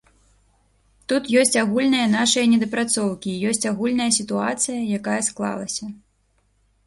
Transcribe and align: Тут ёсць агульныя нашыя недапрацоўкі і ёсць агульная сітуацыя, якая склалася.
Тут 1.11 1.27
ёсць 1.41 1.57
агульныя 1.63 2.07
нашыя 2.13 2.45
недапрацоўкі 2.53 3.29
і 3.33 3.41
ёсць 3.51 3.69
агульная 3.71 4.09
сітуацыя, 4.17 4.79
якая 5.01 5.21
склалася. 5.31 5.85